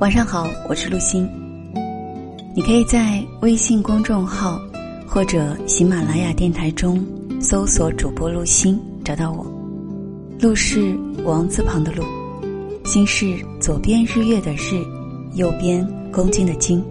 [0.00, 1.28] 晚上好，我是陆欣。
[2.56, 4.58] 你可以在微信公众号
[5.06, 7.04] 或者喜马拉雅电台中
[7.38, 9.44] 搜索主播陆欣，找到我。
[10.40, 12.02] 陆是王字旁的陆，
[12.86, 14.82] 心是左边日月的日，
[15.34, 16.82] 右边公斤的斤。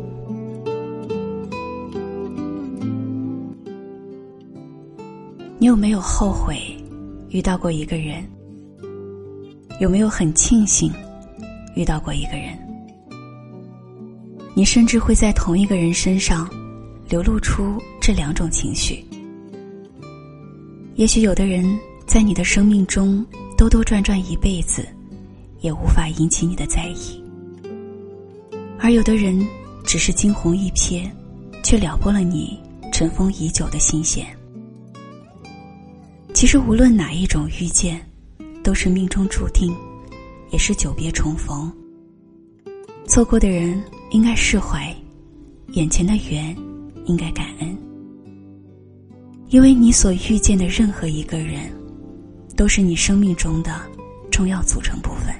[5.58, 6.60] 你有没有后悔
[7.30, 8.24] 遇到过一个人？
[9.80, 10.94] 有没有很庆幸
[11.76, 12.69] 遇到过一个人？
[14.60, 16.46] 你甚至会在同一个人身上
[17.08, 19.02] 流露出这两种情绪。
[20.96, 23.26] 也许有的人在你的生命中
[23.58, 24.86] 兜兜转转一辈子，
[25.62, 27.24] 也无法引起你的在意；
[28.78, 29.48] 而有的人
[29.86, 31.10] 只是惊鸿一瞥，
[31.64, 32.60] 却撩拨了你
[32.92, 34.26] 尘封已久的心弦。
[36.34, 38.06] 其实，无论哪一种遇见，
[38.62, 39.74] 都是命中注定，
[40.52, 41.74] 也是久别重逢。
[43.10, 44.96] 错过的人应该释怀，
[45.70, 46.56] 眼前的缘
[47.06, 47.76] 应该感恩，
[49.48, 51.72] 因为你所遇见的任何一个人，
[52.56, 53.82] 都是你生命中的
[54.30, 55.34] 重要组成部分。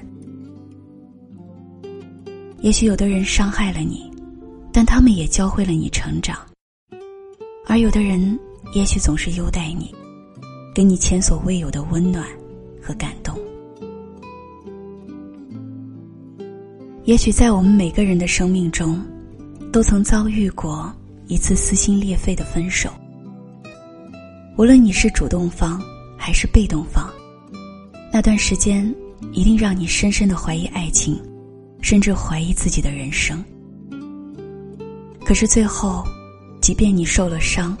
[2.58, 4.10] 也许有的人伤害了你，
[4.72, 6.36] 但他们也教会了你成长；
[7.66, 8.36] 而有的人，
[8.74, 9.94] 也许总是优待你。
[10.74, 12.26] 给你前所未有的温暖
[12.82, 13.38] 和感动。
[17.04, 19.00] 也许在我们每个人的生命中，
[19.72, 20.92] 都曾遭遇过
[21.28, 22.90] 一次撕心裂肺的分手。
[24.56, 25.82] 无论你是主动方
[26.16, 27.10] 还是被动方，
[28.12, 28.94] 那段时间
[29.32, 31.18] 一定让你深深的怀疑爱情，
[31.80, 33.42] 甚至怀疑自己的人生。
[35.24, 36.04] 可是最后，
[36.60, 37.76] 即便你受了伤，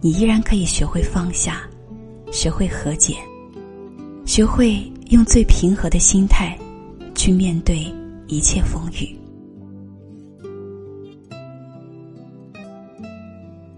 [0.00, 1.62] 你依然可以学会放下。
[2.32, 3.16] 学会和解，
[4.24, 4.80] 学会
[5.10, 6.56] 用最平和的心态
[7.12, 7.92] 去面对
[8.30, 9.18] 一切风雨。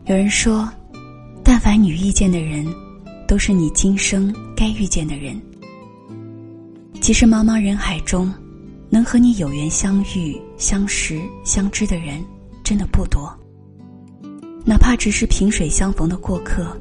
[0.05, 0.69] 有人说，
[1.43, 2.67] 但凡你遇见的人，
[3.27, 5.41] 都是你今生该遇见的人。
[7.01, 8.31] 其实茫茫人海中，
[8.91, 12.23] 能和你有缘相遇、相识、相知的人，
[12.63, 13.35] 真的不多。
[14.67, 16.77] 哪怕只是萍水相逢的过客。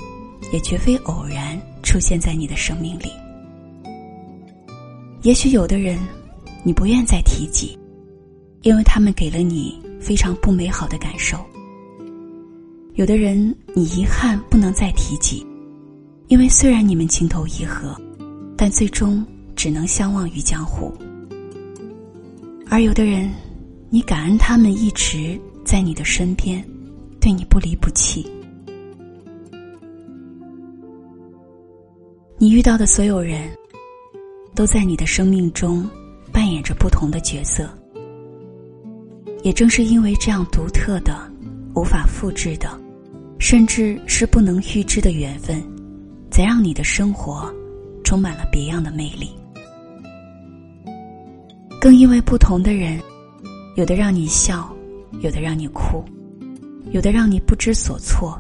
[0.52, 3.06] 也绝非偶然出现在你的生命里。
[5.22, 5.98] 也许有的人，
[6.64, 7.78] 你不愿再提及，
[8.62, 11.38] 因为他们给了你非常不美好的感受；
[12.94, 15.46] 有的人，你遗憾不能再提及，
[16.28, 18.00] 因为虽然你们情投意合，
[18.56, 20.92] 但最终只能相忘于江湖；
[22.68, 23.32] 而有的人，
[23.90, 26.64] 你感恩他们一直在你的身边，
[27.20, 28.26] 对你不离不弃。
[32.38, 33.50] 你遇到的所有人，
[34.56, 35.88] 都在你的生命中
[36.32, 37.70] 扮演着不同的角色。
[39.44, 41.20] 也正是因为这样独特的、
[41.76, 42.70] 无法复制的，
[43.40, 45.62] 甚至是不能预知的缘分，
[46.30, 47.52] 才让你的生活
[48.04, 49.32] 充满了别样的魅力。
[51.80, 53.02] 更因为不同的人，
[53.76, 54.72] 有的让你笑，
[55.22, 56.04] 有的让你哭，
[56.92, 58.40] 有的让你不知所措。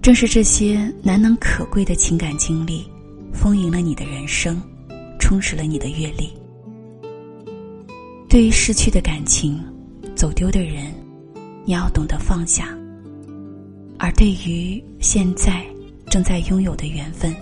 [0.00, 2.90] 正是这些难能可贵的情感经历，
[3.32, 4.58] 丰盈了你的人生，
[5.18, 6.32] 充实了你的阅历。
[8.36, 9.58] 对于失去的感情、
[10.14, 10.92] 走丢的人，
[11.64, 12.64] 你要懂得放下；
[13.98, 15.64] 而对于现在
[16.10, 17.34] 正在拥有的缘分，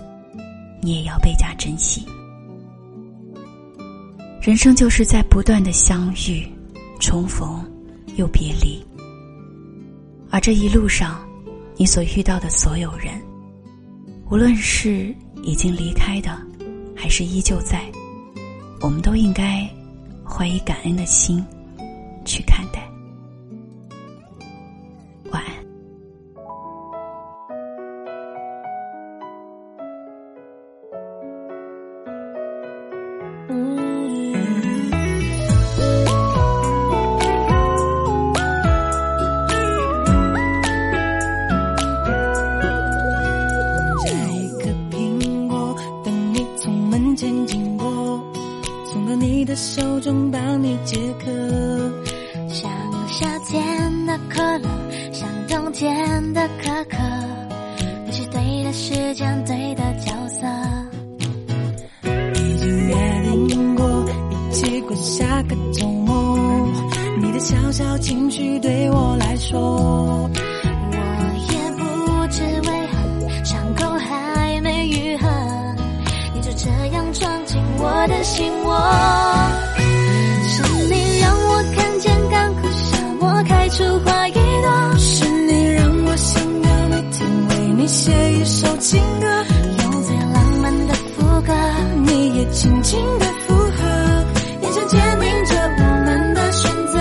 [0.81, 2.05] 你也要倍加珍惜。
[4.41, 6.47] 人生就是在不断的相遇、
[6.97, 7.69] 重逢
[8.15, 8.81] 又别离，
[10.29, 11.19] 而这一路上。
[11.75, 13.21] 你所遇到的所有人，
[14.31, 15.13] 无论是
[15.43, 16.41] 已经离开的，
[16.95, 17.81] 还是依旧在，
[18.79, 19.69] 我们都应该
[20.27, 21.45] 怀以感恩的心
[22.25, 22.74] 去看。
[54.35, 54.69] 可乐，
[55.13, 56.97] 像冬天的可可，
[58.05, 60.45] 你是对的时间，对的角色。
[62.03, 66.37] 已经约定过一起过下个周末，
[67.21, 70.97] 你的小小情绪对我来说，我
[71.53, 72.97] 也不知为何
[73.45, 75.29] 伤口还没愈合，
[76.33, 79.24] 你就这样闯进我的心窝。
[88.87, 89.25] 情歌
[89.81, 91.53] 用最浪漫的副歌
[92.05, 94.25] 你也轻轻的附和
[94.61, 96.99] 眼神坚定着我们的选择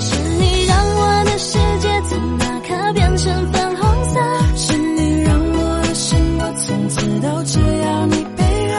[0.00, 4.20] 是你让我的世界从那刻变成粉红色
[4.56, 8.74] 是你让我的生活从此都只要你配合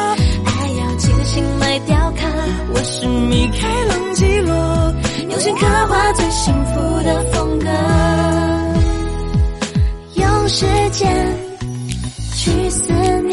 [0.45, 2.27] 爱要精心来雕刻
[2.75, 4.93] 我是米开朗基罗
[5.31, 7.24] 用心刻画最幸福的
[10.45, 11.33] 用时间
[12.35, 13.24] 去思念。